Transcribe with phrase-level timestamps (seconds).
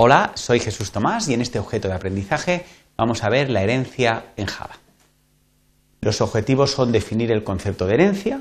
[0.00, 2.64] Hola, soy Jesús Tomás y en este objeto de aprendizaje
[2.96, 4.78] vamos a ver la herencia en Java.
[6.00, 8.40] Los objetivos son definir el concepto de herencia,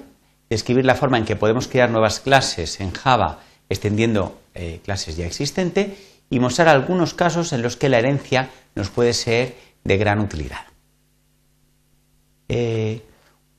[0.52, 3.40] describir la forma en que podemos crear nuevas clases en Java
[3.70, 5.98] extendiendo eh, clases ya existentes
[6.30, 10.68] y mostrar algunos casos en los que la herencia nos puede ser de gran utilidad.
[12.50, 13.02] Eh,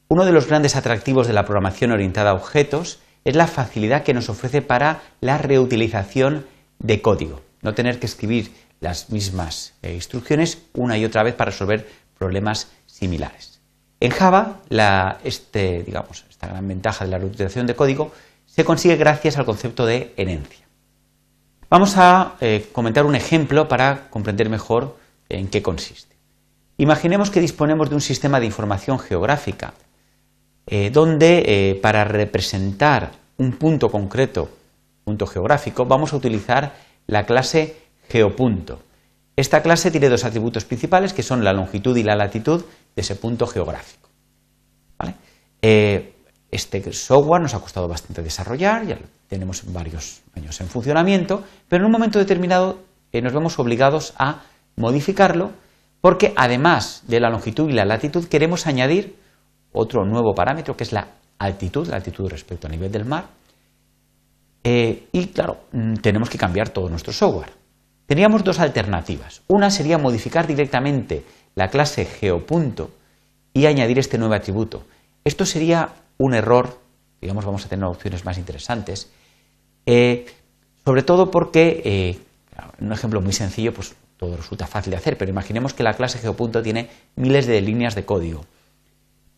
[0.06, 4.14] uno de los grandes atractivos de la programación orientada a objetos es la facilidad que
[4.14, 6.46] nos ofrece para la reutilización
[6.78, 7.47] de código.
[7.62, 12.68] No tener que escribir las mismas eh, instrucciones una y otra vez para resolver problemas
[12.86, 13.60] similares.
[14.00, 14.60] En Java,
[15.24, 15.84] este,
[16.30, 18.12] esta gran ventaja de la reutilización de código
[18.46, 20.66] se consigue gracias al concepto de herencia.
[21.68, 24.96] Vamos a eh, comentar un ejemplo para comprender mejor
[25.28, 26.16] en qué consiste.
[26.76, 29.74] Imaginemos que disponemos de un sistema de información geográfica
[30.66, 34.48] eh, donde para representar un punto concreto,
[35.04, 36.72] punto geográfico, vamos a utilizar
[37.08, 37.76] la clase
[38.08, 38.82] geopunto.
[39.34, 42.64] Esta clase tiene dos atributos principales que son la longitud y la latitud
[42.94, 44.08] de ese punto geográfico.
[45.60, 46.14] Eh,
[46.52, 51.86] este software nos ha costado bastante desarrollar, ya tenemos varios años en funcionamiento, pero en
[51.86, 52.78] un momento determinado
[53.12, 54.42] nos vemos obligados a
[54.76, 55.50] modificarlo
[56.00, 59.16] porque además de la longitud y la latitud queremos añadir
[59.72, 63.37] otro nuevo parámetro que es la altitud, la altitud respecto al nivel del mar.
[64.70, 67.52] Eh, y claro, mm, tenemos que cambiar todo nuestro software.
[68.04, 69.40] Teníamos dos alternativas.
[69.46, 71.24] Una sería modificar directamente
[71.54, 72.90] la clase geopunto
[73.54, 74.84] y añadir este nuevo atributo.
[75.24, 76.78] Esto sería un error,
[77.18, 79.10] digamos, vamos a tener opciones más interesantes,
[79.86, 80.26] eh,
[80.84, 82.18] sobre todo porque, eh,
[82.78, 86.18] un ejemplo muy sencillo, pues todo resulta fácil de hacer, pero imaginemos que la clase
[86.18, 88.44] geopunto tiene miles de líneas de código.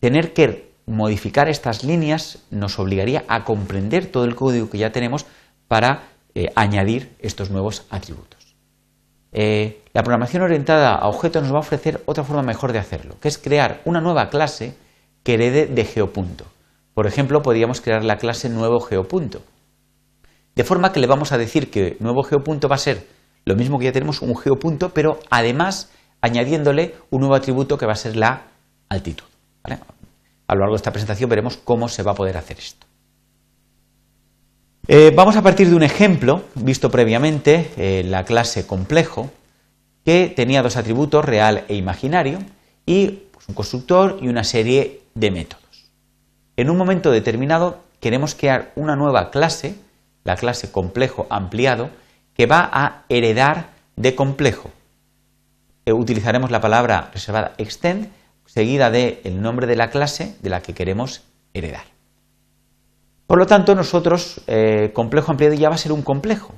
[0.01, 5.25] Tener que modificar estas líneas nos obligaría a comprender todo el código que ya tenemos
[5.67, 6.03] para
[6.35, 8.55] eh, añadir estos nuevos atributos.
[9.31, 13.15] Eh, la programación orientada a objetos nos va a ofrecer otra forma mejor de hacerlo,
[13.21, 14.75] que es crear una nueva clase
[15.23, 16.45] que herede de geopunto.
[16.93, 19.41] Por ejemplo, podríamos crear la clase nuevo geopunto.
[20.55, 23.07] De forma que le vamos a decir que nuevo geopunto va a ser
[23.45, 25.89] lo mismo que ya tenemos un geopunto, pero además
[26.19, 28.43] añadiéndole un nuevo atributo que va a ser la
[28.89, 29.23] altitud.
[30.51, 32.85] A lo largo de esta presentación veremos cómo se va a poder hacer esto.
[34.85, 39.31] Eh, vamos a partir de un ejemplo visto previamente, en la clase complejo,
[40.03, 42.39] que tenía dos atributos, real e imaginario,
[42.85, 45.89] y pues, un constructor y una serie de métodos.
[46.57, 49.75] En un momento determinado queremos crear una nueva clase,
[50.25, 51.91] la clase complejo ampliado,
[52.35, 54.69] que va a heredar de complejo.
[55.85, 58.09] Eh, utilizaremos la palabra reservada extend
[58.53, 61.23] seguida del nombre de la clase de la que queremos
[61.53, 61.85] heredar.
[63.25, 66.53] Por lo tanto, nosotros, eh, complejo ampliado ya va a ser un complejo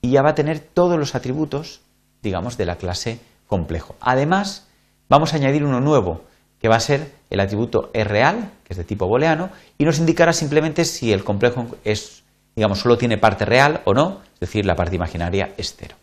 [0.00, 1.82] y ya va a tener todos los atributos,
[2.22, 3.94] digamos, de la clase complejo.
[4.00, 4.66] Además,
[5.10, 6.22] vamos a añadir uno nuevo,
[6.58, 9.98] que va a ser el atributo es real, que es de tipo booleano, y nos
[9.98, 12.24] indicará simplemente si el complejo es,
[12.56, 15.96] digamos, solo tiene parte real o no, es decir, la parte imaginaria es cero.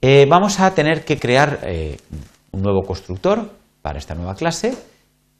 [0.00, 1.96] Eh, vamos a tener que crear eh,
[2.52, 4.76] un nuevo constructor para esta nueva clase,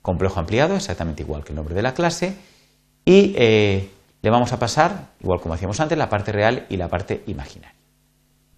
[0.02, 2.36] complejo ampliado, exactamente igual que el nombre de la clase,
[3.04, 3.90] y eh,
[4.22, 7.74] le vamos a pasar, igual como hacíamos antes, la parte real y la parte imaginaria.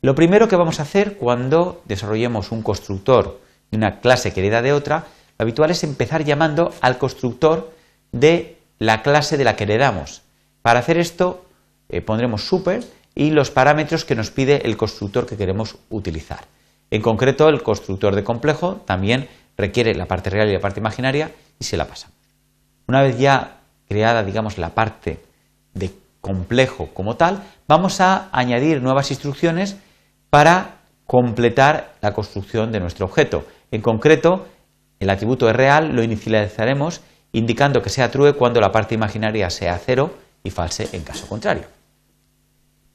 [0.01, 4.61] Lo primero que vamos a hacer cuando desarrollemos un constructor de una clase que hereda
[4.61, 5.07] de otra,
[5.39, 7.73] lo habitual es empezar llamando al constructor
[8.11, 10.23] de la clase de la que heredamos.
[10.61, 11.45] Para hacer esto
[11.89, 12.83] eh, pondremos super
[13.15, 16.47] y los parámetros que nos pide el constructor que queremos utilizar.
[16.91, 19.29] En concreto, el constructor de complejo también
[19.63, 22.17] requiere la parte real y la parte imaginaria y se la pasamos.
[22.89, 25.21] Una vez ya creada, digamos, la parte
[25.73, 25.91] de
[26.21, 29.77] complejo como tal, vamos a añadir nuevas instrucciones
[30.31, 33.45] para completar la construcción de nuestro objeto.
[33.71, 34.47] En concreto,
[34.99, 37.01] el atributo es real lo inicializaremos
[37.33, 41.65] indicando que sea true cuando la parte imaginaria sea cero y false en caso contrario.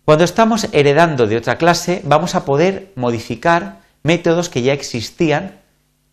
[0.06, 5.60] Cuando estamos heredando de otra clase, vamos a poder modificar métodos que ya existían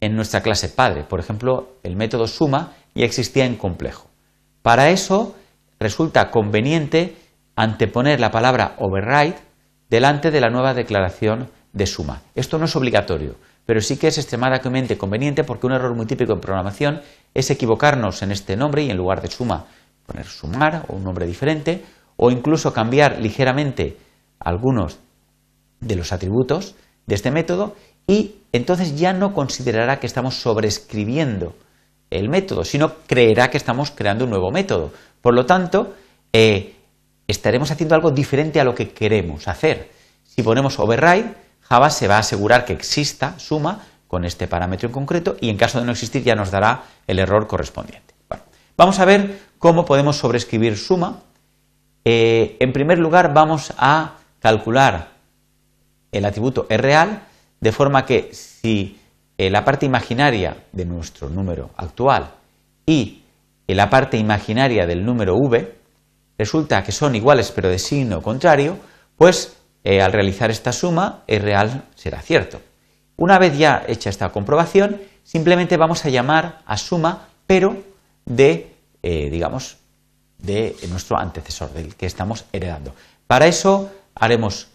[0.04, 1.04] en nuestra clase padre.
[1.04, 4.08] Por ejemplo, el método suma ya existía en complejo.
[4.62, 5.34] Para eso
[5.80, 7.16] resulta conveniente
[7.56, 9.36] anteponer la palabra override
[9.88, 12.22] delante de la nueva declaración de suma.
[12.34, 16.32] Esto no es obligatorio, pero sí que es extremadamente conveniente porque un error muy típico
[16.32, 17.00] en programación
[17.32, 19.66] es equivocarnos en este nombre y en lugar de suma
[20.06, 21.82] poner sumar o un nombre diferente
[22.16, 23.96] o incluso cambiar ligeramente
[24.38, 24.98] algunos
[25.80, 26.74] de los atributos
[27.06, 27.74] de este método
[28.06, 31.56] y entonces ya no considerará que estamos sobreescribiendo
[32.08, 34.92] el método, sino creerá que estamos creando un nuevo método.
[35.20, 35.94] Por lo tanto,
[36.32, 36.76] eh,
[37.26, 39.90] estaremos haciendo algo diferente a lo que queremos hacer.
[40.22, 44.92] Si ponemos override, Java se va a asegurar que exista suma con este parámetro en
[44.92, 48.14] concreto y en caso de no existir ya nos dará el error correspondiente.
[48.76, 51.22] vamos a ver cómo podemos sobreescribir suma.
[52.04, 55.08] Eh, en primer lugar vamos a calcular
[56.12, 57.22] el atributo real
[57.64, 59.00] de forma que si
[59.38, 62.30] eh, la parte imaginaria de nuestro número actual
[62.84, 63.22] y
[63.66, 65.74] la parte imaginaria del número v
[66.36, 68.76] resulta que son iguales pero de signo contrario,
[69.16, 72.60] pues eh, al realizar esta suma es real será cierto.
[73.16, 77.78] Una vez ya hecha esta comprobación, simplemente vamos a llamar a suma, pero
[78.26, 79.78] de, eh, digamos,
[80.36, 82.94] de nuestro antecesor, del que estamos heredando.
[83.26, 84.68] Para eso haremos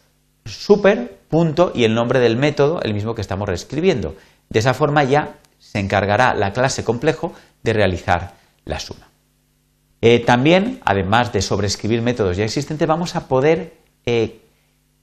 [0.49, 4.15] super, punto y el nombre del método, el mismo que estamos reescribiendo.
[4.49, 8.33] De esa forma ya se encargará la clase complejo de realizar
[8.65, 9.09] la suma.
[10.01, 13.73] Eh, también, además de sobreescribir métodos ya existentes, vamos a poder
[14.05, 14.39] eh,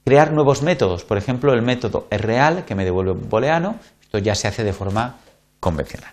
[0.04, 1.04] crear nuevos métodos.
[1.04, 3.76] Por ejemplo, el método real, que me devuelve un booleano.
[4.00, 5.16] Esto ya se hace de forma
[5.60, 6.12] convencional.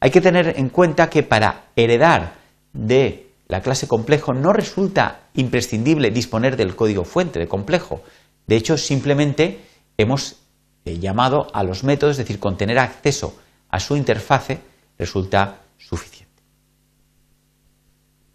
[0.00, 2.34] Hay que tener en cuenta que para heredar
[2.72, 8.02] de la clase complejo no resulta imprescindible disponer del código fuente de complejo.
[8.46, 9.60] De hecho, simplemente
[9.96, 10.36] hemos
[10.84, 13.36] eh, llamado a los métodos, es decir, con tener acceso
[13.70, 14.60] a su interfase
[14.98, 16.42] resulta suficiente.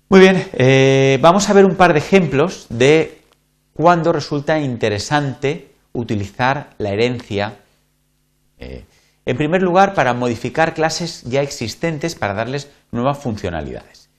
[0.10, 3.22] Muy bien, eh, vamos a ver un par de ejemplos de
[3.74, 7.60] cuándo resulta interesante utilizar la herencia.
[8.58, 8.84] Eh,
[9.26, 14.10] en primer lugar, para modificar clases ya existentes para darles nuevas funcionalidades.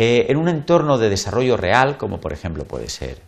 [0.00, 3.20] en un entorno de desarrollo real, como por ejemplo puede ser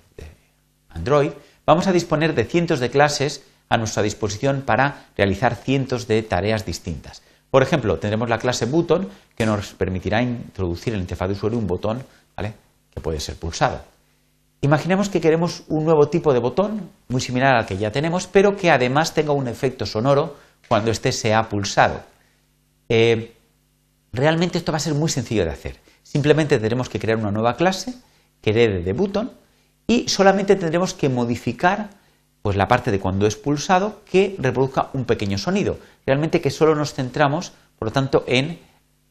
[0.90, 1.32] Android,
[1.70, 6.66] vamos a disponer de cientos de clases a nuestra disposición para realizar cientos de tareas
[6.66, 7.22] distintas.
[7.48, 11.60] Por ejemplo, tendremos la clase button que nos permitirá introducir en la interfaz de usuario
[11.60, 12.02] un botón
[12.92, 13.82] que puede ser pulsado.
[14.62, 18.56] Imaginemos que queremos un nuevo tipo de botón, muy similar al que ya tenemos, pero
[18.56, 22.02] que además tenga un efecto sonoro cuando éste sea pulsado.
[22.88, 23.32] Eh,
[24.12, 25.76] realmente esto va a ser muy sencillo de hacer.
[26.02, 27.94] Simplemente tendremos que crear una nueva clase
[28.42, 29.30] que herede de button
[29.90, 31.90] y solamente tendremos que modificar
[32.42, 35.78] pues la parte de cuando es pulsado que reproduzca un pequeño sonido.
[36.06, 38.60] Realmente que solo nos centramos, por lo tanto, en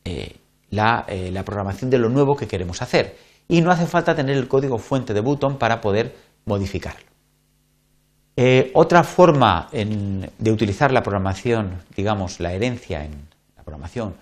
[0.05, 0.37] eh,
[0.69, 3.17] la, eh, la, programación de lo nuevo que queremos hacer.
[3.49, 6.15] Y no hace falta tener el código fuente de button para poder
[6.45, 7.09] modificarlo.
[8.37, 13.27] Eh, otra forma de utilizar la programación, digamos, la herencia en
[13.57, 14.15] la programación,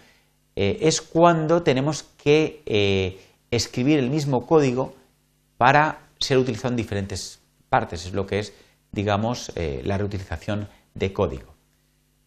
[0.56, 3.20] es cuando tenemos que
[3.52, 4.96] escribir el mismo código
[5.60, 8.06] para ser utilizado en diferentes partes.
[8.06, 8.54] Es lo que es,
[8.92, 11.56] digamos, eh, la reutilización de código.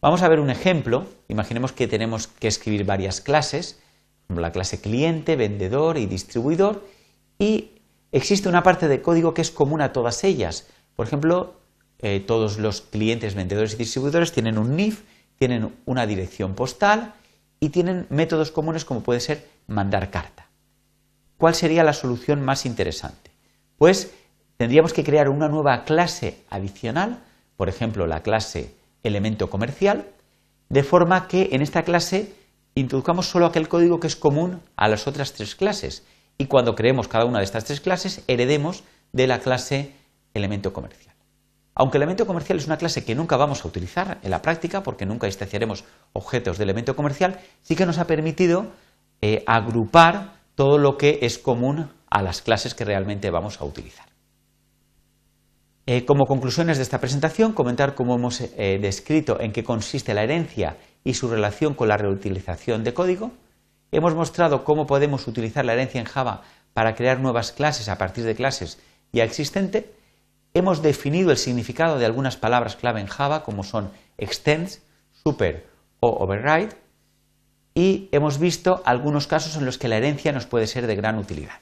[0.01, 1.05] Vamos a ver un ejemplo.
[1.27, 3.79] Imaginemos que tenemos que escribir varias clases,
[4.27, 6.87] como la clase cliente, vendedor y distribuidor,
[7.37, 7.71] y
[8.11, 10.67] existe una parte de código que es común a todas ellas.
[10.95, 11.55] Por ejemplo,
[11.99, 15.03] eh, todos los clientes, vendedores y distribuidores tienen un NIF,
[15.37, 17.13] tienen una dirección postal
[17.59, 20.49] y tienen métodos comunes como puede ser mandar carta.
[21.37, 23.30] ¿Cuál sería la solución más interesante?
[23.81, 24.13] Pues
[24.57, 27.23] tendríamos que crear una nueva clase adicional,
[27.57, 30.05] por ejemplo, la clase elemento comercial,
[30.69, 32.31] de forma que en esta clase
[32.75, 36.05] introduzcamos solo aquel código que es común a las otras tres clases
[36.37, 38.83] y cuando creemos cada una de estas tres clases heredemos
[39.13, 39.95] de la clase
[40.35, 41.15] elemento comercial.
[41.73, 44.83] Aunque el elemento comercial es una clase que nunca vamos a utilizar en la práctica
[44.83, 48.67] porque nunca instanciaremos objetos de elemento comercial, sí que nos ha permitido
[49.23, 54.05] eh, agrupar todo lo que es común a las clases que realmente vamos a utilizar.
[55.87, 60.23] Eh, como conclusiones de esta presentación, comentar cómo hemos eh, descrito en qué consiste la
[60.23, 63.31] herencia y su relación con la reutilización de código.
[63.91, 68.25] Hemos mostrado cómo podemos utilizar la herencia en Java para crear nuevas clases a partir
[68.25, 68.79] de clases
[69.11, 69.85] ya existentes.
[70.53, 75.65] Hemos definido el significado de algunas palabras clave en Java, como son extends, super
[75.99, 76.75] o override,
[77.73, 81.17] y hemos visto algunos casos en los que la herencia nos puede ser de gran
[81.17, 81.61] utilidad.